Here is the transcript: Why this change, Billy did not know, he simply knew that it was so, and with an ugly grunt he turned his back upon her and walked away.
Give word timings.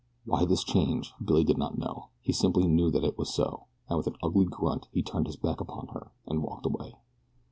Why 0.25 0.45
this 0.45 0.63
change, 0.63 1.13
Billy 1.23 1.43
did 1.43 1.59
not 1.59 1.77
know, 1.77 2.09
he 2.21 2.33
simply 2.33 2.65
knew 2.67 2.89
that 2.89 3.03
it 3.03 3.19
was 3.19 3.31
so, 3.31 3.67
and 3.87 3.97
with 3.99 4.07
an 4.07 4.15
ugly 4.23 4.45
grunt 4.45 4.87
he 4.91 5.03
turned 5.03 5.27
his 5.27 5.35
back 5.37 5.61
upon 5.61 5.89
her 5.89 6.11
and 6.25 6.41
walked 6.41 6.65
away. 6.65 6.95